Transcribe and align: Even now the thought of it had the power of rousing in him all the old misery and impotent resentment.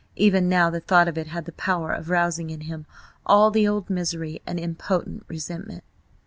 Even 0.15 0.49
now 0.49 0.71
the 0.71 0.79
thought 0.79 1.07
of 1.07 1.15
it 1.15 1.27
had 1.27 1.45
the 1.45 1.51
power 1.51 1.93
of 1.93 2.09
rousing 2.09 2.49
in 2.49 2.61
him 2.61 2.87
all 3.23 3.51
the 3.51 3.67
old 3.67 3.87
misery 3.87 4.41
and 4.47 4.59
impotent 4.59 5.23
resentment. 5.27 5.83